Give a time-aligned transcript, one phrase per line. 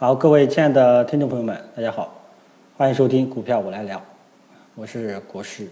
[0.00, 2.18] 好，各位亲爱的听众朋友们，大家好，
[2.74, 4.02] 欢迎收听股票我来聊，
[4.74, 5.68] 我是国师。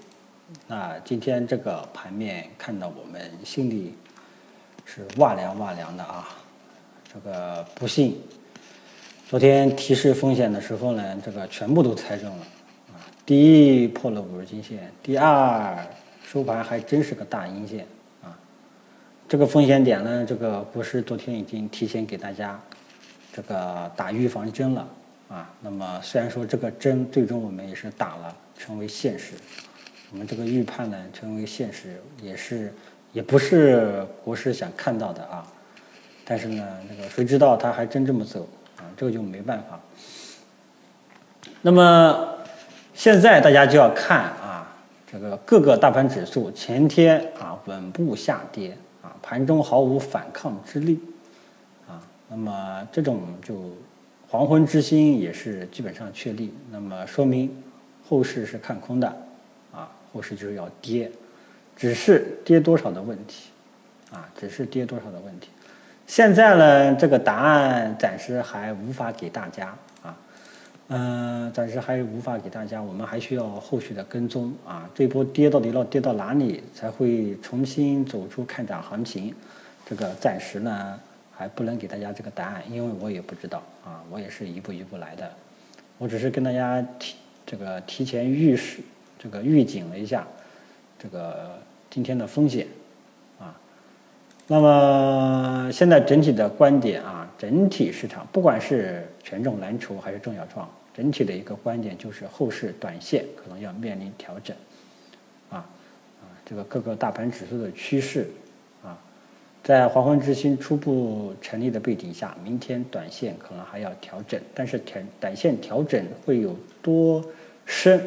[0.66, 3.94] 那今天这个盘面看到我们心里
[4.84, 6.28] 是哇凉哇凉的啊。
[7.10, 8.20] 这个不幸，
[9.26, 12.46] 昨天提示风险的时候呢，这个全部都猜中了
[12.88, 13.00] 啊。
[13.24, 15.74] 第一破了五日均线，第二
[16.22, 17.86] 收盘还真是个大阴线
[18.22, 18.38] 啊。
[19.26, 22.60] 这个风险点呢，这个国师昨天已经提前给大家。
[23.38, 24.88] 这个打预防针了
[25.28, 29.34] 啊，那么虽然说这个针最终我们也是打了，成为现实，
[30.10, 32.74] 我们这个预判呢成为现实，也是
[33.12, 35.46] 也不是国师想看到的啊，
[36.24, 38.40] 但是呢，那个谁知道他还真这么走
[38.76, 39.78] 啊，这个就没办法。
[41.62, 42.34] 那么
[42.92, 44.66] 现在大家就要看啊，
[45.06, 50.98] 这个各个大盘指数前天啊稳步下跌啊，盘中毫无反抗之力。
[52.30, 53.70] 那么这种就
[54.28, 57.50] 黄昏之星也是基本上确立，那么说明
[58.06, 59.08] 后市是看空的，
[59.72, 61.10] 啊，后市就是要跌，
[61.74, 63.48] 只是跌多少的问题，
[64.10, 65.48] 啊，只是跌多少的问题。
[66.06, 70.16] 现在呢，这个答案暂时还无法给大家，啊，
[70.88, 79.34] 嗯，暂时还无法给大家，我们还需要后续的跟踪，啊，这波跌到底要跌到哪里才会重新走出看涨行情？
[79.86, 81.00] 这个暂时呢。
[81.38, 85.32] 还不能给大家这个答案，因为我也不知道啊，我也是一步一步来的，
[85.96, 87.14] 我只是跟大家提
[87.46, 88.80] 这个提前预示，
[89.16, 90.26] 这个预警了一下
[90.98, 91.56] 这个
[91.88, 92.66] 今天的风险
[93.38, 93.56] 啊。
[94.48, 104.56] 那么现在整体的观点啊，整体市场不管是权重蓝筹还是中小创，整体的一个观点就是后市短线可能要面临调整
[105.50, 105.58] 啊
[106.20, 108.28] 啊，这个各个大盘指数的趋势。
[109.62, 117.22] 在黄昏之星初步成立的背景下，明天短线可能还要调整，但是调短线调整会有多
[117.66, 118.00] 深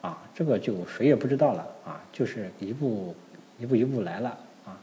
[0.00, 0.18] 啊？
[0.34, 2.02] 这个就谁也不知道了啊！
[2.12, 3.14] 就是一步
[3.60, 4.76] 一步一步来了啊！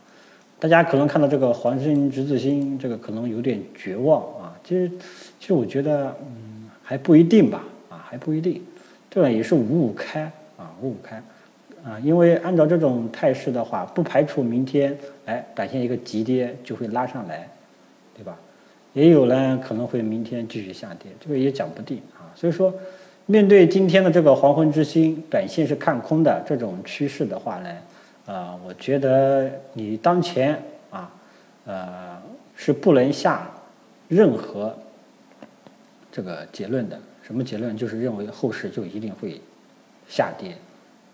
[0.60, 4.56] 大家可能看到这个黄金十字星，这个可能有点绝望啊！
[4.64, 4.90] 其实，
[5.40, 8.64] 其实我觉得，嗯，还不一定吧啊，还不一定，
[9.10, 11.22] 这个也是五五开啊，五五开。
[11.84, 17.48] 啊，因为按照这种态势的话，不排除明天哎短线一个急跌就会拉上来，
[18.16, 18.38] 对吧？
[18.94, 22.30] 也有呢可能会明天继续下跌，这个也讲不定啊。
[22.36, 22.74] 所以说，
[23.26, 27.70] 面对今天的这个黄昏之星，短线是看空的这种趋势的话呢，
[28.28, 31.12] 啊，我觉得你当前啊，
[31.66, 32.22] 呃，
[32.56, 33.50] 是不能下
[34.08, 34.74] 任何
[36.12, 36.98] 这个结论的。
[37.24, 37.76] 什么结论？
[37.76, 39.42] 就是认为后市就一定会
[40.08, 40.56] 下跌。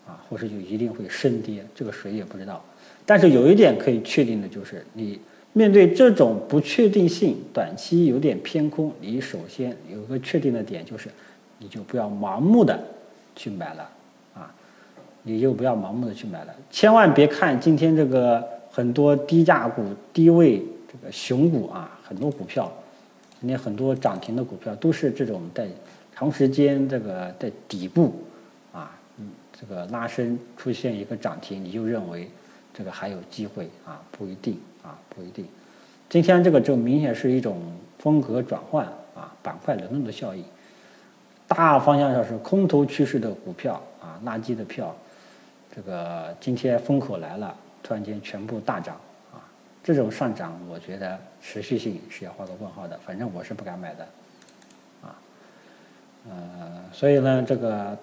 [0.10, 2.60] 啊，或是就一定会升跌，这个谁也不知道。
[3.06, 5.20] 但是有一点可以确定的就是，你
[5.54, 11.10] 面对这种不确定性，短期有点偏空，你首先有个确定的点就是，
[11.60, 12.80] 你就不要盲目的
[13.36, 13.88] 去买了
[14.34, 14.52] 啊，
[15.22, 22.72] 你就不要盲目的去买了，千万别看今天这个很多低价股、低位这个熊股啊，很多股票，
[23.40, 25.68] 今天很多涨停的股票都是这种在
[26.16, 28.14] 长时间这个在底部。
[29.60, 32.30] 这个拉升出现一个涨停，你就认为
[32.74, 34.02] 这个还有机会啊？
[34.10, 35.46] 不一定啊，不一定。
[36.08, 37.62] 今天这个就明显是一种
[37.98, 40.42] 风格转换啊，板块轮动的效应。
[41.46, 44.96] 大方向上是空头趋势的股票啊，垃圾的票，
[45.76, 47.54] 这个今天风口来了，
[47.84, 48.96] 突然间全部大涨
[49.34, 49.44] 啊，
[49.84, 54.08] 这种上涨我觉得持续性是要画个问号的，反正我是不敢买的
[55.02, 55.20] 啊。
[56.30, 57.98] 呃，所以呢，这个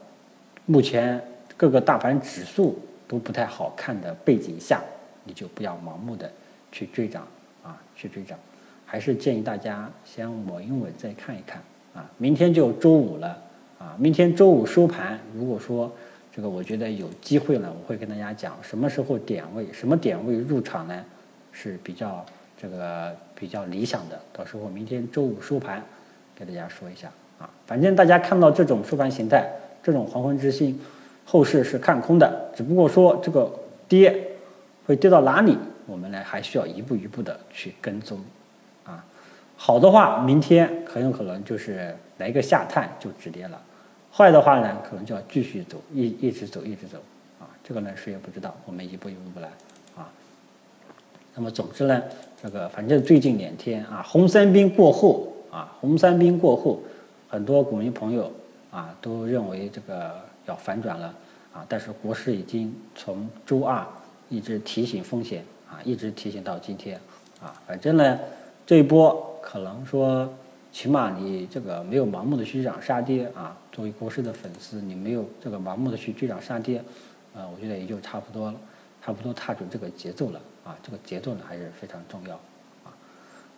[0.66, 1.18] 目前。
[1.56, 2.78] 各个大盘指数
[3.08, 4.82] 都不太好看的背景下，
[5.24, 6.30] 你就不要盲目的
[6.70, 7.26] 去追涨
[7.62, 8.38] 啊，去追涨，
[8.84, 11.62] 还是建议大家先稳一稳再看一看
[11.94, 12.04] 啊。
[12.18, 13.38] 明天就周五了
[13.78, 15.90] 啊，明天周五收盘，如果说
[16.34, 21.04] 这个我觉得有机会了，我会跟大家讲什么时候点位，什么点位入场呢
[21.52, 22.22] 是比较
[22.60, 24.20] 这个比较理想的。
[24.32, 25.82] 到时候明天周五收盘，
[26.34, 27.48] 给大家说一下啊。
[27.66, 29.50] 反正大家看到这种收盘形态，
[29.82, 30.78] 这种黄昏之星。
[31.28, 33.50] 后市是看空的，只不过说这个
[33.88, 34.16] 跌
[34.86, 38.16] 会跌到哪里，我们呢还需要一步一步的去跟踪，
[38.84, 39.04] 啊，
[39.56, 43.58] 好的话，明天很有可能就是来个下探就止跌了；
[44.12, 46.98] 坏的话呢，可能就要继续走，一一直走，一直走，
[47.40, 49.48] 啊，这个呢谁也不知道，我们一步一步来，
[49.96, 50.08] 啊，
[51.34, 52.00] 那么总之呢，
[52.40, 56.80] 这个反正最近两天啊，红三兵过后啊，红三兵过后，
[57.28, 58.30] 很多股民朋友
[58.70, 60.24] 啊都认为这个。
[60.46, 61.14] 要反转了
[61.52, 61.64] 啊！
[61.68, 63.86] 但是国师已经从周二
[64.28, 67.00] 一直提醒风险啊，一直提醒到今天
[67.40, 67.54] 啊。
[67.66, 68.18] 反正呢，
[68.64, 70.32] 这一波可能说
[70.72, 73.56] 起码你这个没有盲目的去追涨杀跌啊。
[73.72, 76.82] 作为国师的粉丝，你没有这个盲目的去追涨杀跌，
[77.34, 78.58] 呃，我觉得也就差不多了，
[79.04, 80.76] 差不多踏准这个节奏了啊。
[80.82, 82.34] 这个节奏呢还是非常重要
[82.84, 82.92] 啊。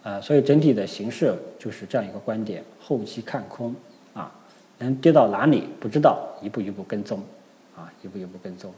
[0.03, 3.75] 呃，所以整体的形势就是这样一个观点：后期看空
[4.15, 4.33] 啊，
[4.79, 7.23] 能跌到哪里不知道，一步一步跟踪
[7.77, 8.73] 啊，一步一步跟踪。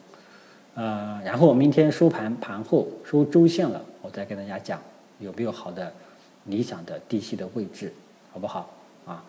[0.75, 4.81] 呃，然后明天收盘盘后收周线了，我再跟大家讲
[5.19, 5.93] 有没有好的
[6.45, 7.93] 理想的低吸的位置。
[8.33, 8.73] 好不好
[9.07, 9.25] 啊？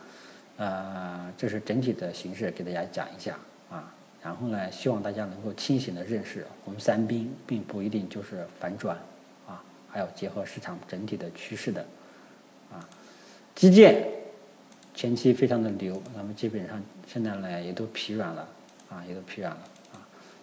[0.57, 3.35] 呃，这是整体的形式，给大家讲一下
[3.67, 3.91] 啊。
[4.21, 8.95] 然后呢，希望大家能够清醒的认识，红三兵并不一定就是反转
[9.47, 9.59] 啊，
[9.89, 11.83] 还要结合市场整体的趋势的
[12.71, 12.87] 啊。
[13.55, 14.07] 基建
[14.93, 18.47] 前期非常的牛，那么基本上现在呢也都疲软了
[18.89, 19.59] 啊，也都疲软了
[19.93, 19.99] 啊。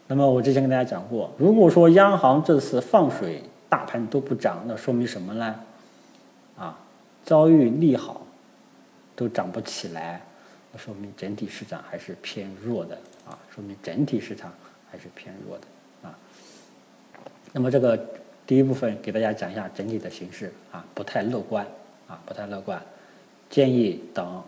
[0.06, 5.60] 那么我之前跟大家讲过，如果说央行这次放水，大盘都不涨，那说明什么呢？
[6.56, 6.78] 啊，
[7.24, 8.22] 遭遇利好。
[9.18, 10.22] 都涨不起来，
[10.70, 12.96] 那说明整体市场还是偏弱的
[13.26, 14.52] 啊，说明整体市场
[14.88, 16.16] 还是偏弱的啊。
[17.52, 17.98] 那么这个
[18.46, 21.66] 第一部分给大家讲一下整体的形势啊，不太乐观
[22.06, 22.80] 啊，不太乐观，
[23.50, 24.42] 建议等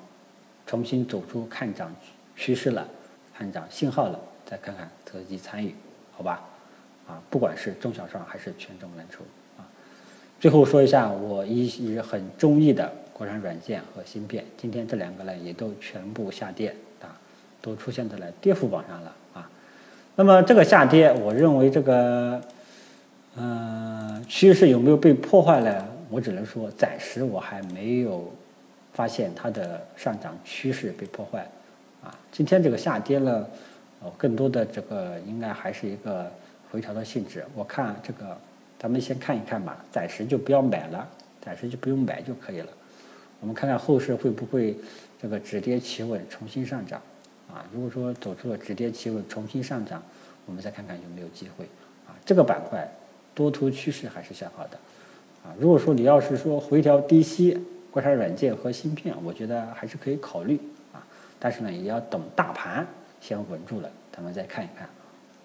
[0.66, 1.94] 重新走出看涨
[2.36, 2.86] 趋势了、
[3.34, 5.74] 看涨信号了，再看看择机参与，
[6.12, 6.42] 好吧？
[7.08, 9.24] 啊，不管是中小创还是权重蓝筹
[9.58, 9.66] 啊。
[10.38, 12.90] 最后说一下，我一直很中意的。
[13.12, 17.12] 国产软件和芯片，今天这两个呢也都全部下跌啊，
[17.60, 19.50] 都出现在了跌幅榜上了啊。
[20.16, 22.40] 那么这个下跌，我认为这个，
[23.36, 25.86] 嗯，趋势有没有被破坏呢？
[26.08, 28.32] 我只能说，暂时我还没有
[29.00, 31.48] 发现它的上涨趋势被破坏
[32.04, 32.14] 啊。
[32.30, 33.46] 今天这个下跌呢，
[34.00, 36.30] 哦，更多的这个应该还是一个
[36.70, 37.42] 回调的性质。
[37.54, 38.36] 我看这个，
[38.78, 41.08] 咱们先看一看吧，暂时就不要买了，
[41.40, 42.68] 暂时就不用买就可以了。
[43.40, 44.76] 我们看看后市会不会
[45.18, 47.00] 这个止跌企稳，重新上涨
[47.50, 47.64] 啊？
[47.72, 50.02] 如果说走出了止跌企稳，重新上涨，
[50.44, 51.64] 我们再看看有没有机会
[52.06, 52.12] 啊？
[52.26, 52.86] 这个板块
[53.34, 54.76] 多头趋势还是向好的
[55.42, 55.56] 啊。
[55.58, 57.58] 如果说你要是说回调低吸，
[57.90, 60.60] 国产软件和芯片，我觉得还是可以考虑
[60.92, 61.02] 啊。
[61.38, 62.86] 但是呢，也要等大盘
[63.20, 64.88] 先稳住了，咱们再看一看。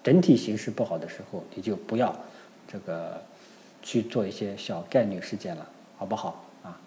[0.02, 2.14] 整体形势不好的时候，你就不要
[2.68, 3.20] 这个
[3.82, 5.66] 去做一些小概率事件了，
[5.96, 6.78] 好不好啊？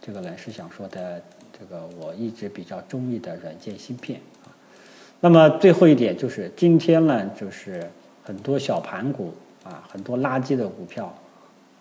[0.00, 1.22] 这个呢是想说的，
[1.58, 4.52] 这个我一直比较中意的软件芯片啊。
[5.20, 7.90] 那么最后一点就是今天呢，就是
[8.22, 9.32] 很多小盘股
[9.64, 11.06] 啊，很多垃圾的股票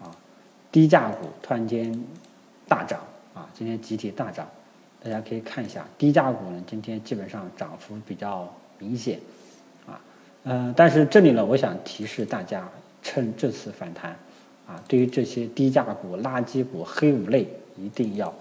[0.01, 0.09] 啊，
[0.71, 2.01] 低价股突然间
[2.69, 3.01] 大涨
[3.35, 4.49] 啊，今天集体大涨，
[5.03, 9.19] 大家可以看一下低价股呢，今天基本上涨幅比较明显
[9.85, 10.01] 啊。
[10.45, 12.67] 嗯，但是这里呢，我想提示大家，
[13.03, 14.17] 趁这次反弹
[14.65, 17.47] 啊，对于这些低价股、垃圾股、黑五类。
[17.77, 18.33] 一定要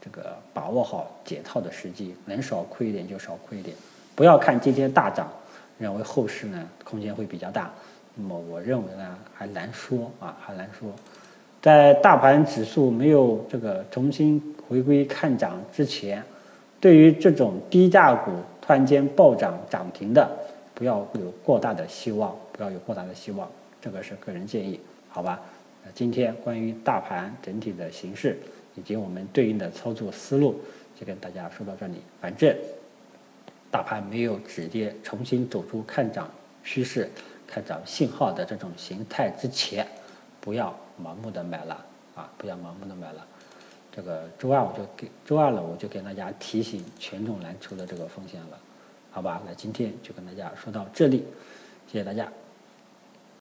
[0.00, 3.76] 这个把握好解套的时机，能少亏一点就少亏一点，
[4.14, 5.30] 不要看今天大涨，
[5.76, 7.70] 认为后市呢空间会比较大。
[8.14, 10.90] 那么我认为呢还难说啊，还难说。
[11.60, 16.22] 在大盘指数没有这个重新回归看涨之前，
[16.80, 20.28] 对于这种低价股突然间暴涨涨停的，
[20.74, 23.50] 不要有过大的希望，不要有过大的希望，
[23.80, 24.78] 这个是个人建议，
[25.08, 25.40] 好吧？
[25.84, 28.38] 那今天关于大盘整体的形势。
[28.76, 30.54] 以及我们对应的操作思路，
[30.94, 31.94] 就跟大家说到这里。
[32.20, 32.56] 反正
[33.72, 36.30] 大盘没有止跌，重新走出看涨
[36.62, 37.10] 趋势、
[37.44, 39.84] 看涨信号的这种形态之前，
[40.40, 42.30] 不要盲目的买了啊！
[42.38, 43.26] 不要盲目的买了。
[43.90, 48.58] 这个周二我就给周二了，我就给大家提醒权重蓝筹的这个风险了，
[49.10, 49.42] 好吧？
[49.46, 51.24] 那今天就跟大家说到这里，
[51.86, 52.30] 谢谢大家。